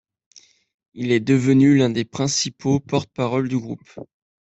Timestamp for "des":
1.91-2.05